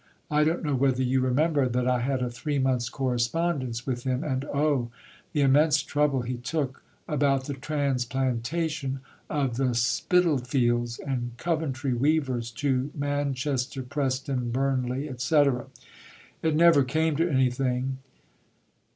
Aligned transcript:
I 0.31 0.43
don't 0.43 0.63
know 0.63 0.73
whether 0.73 1.03
you 1.03 1.21
remember 1.21 1.69
that 1.69 1.87
I 1.87 1.99
had 1.99 2.23
a 2.23 2.31
three 2.31 2.57
months' 2.57 2.89
correspondence 2.89 3.85
with 3.85 4.03
him 4.03 4.23
(and 4.23 4.43
oh! 4.45 4.89
the 5.31 5.41
immense 5.41 5.83
trouble 5.83 6.23
he 6.23 6.37
took) 6.37 6.81
about 7.07 7.45
the 7.45 7.53
transplantation 7.53 9.01
of 9.29 9.57
the 9.57 9.75
Spitalfields 9.75 10.97
and 10.97 11.33
Coventry 11.37 11.93
weavers 11.93 12.49
to 12.49 12.89
Manchester, 12.95 13.83
Preston, 13.83 14.49
Burnley, 14.49 15.07
etc.... 15.07 15.67
It 16.41 16.55
never 16.55 16.83
came 16.83 17.15
to 17.17 17.29
anything.... 17.29 17.99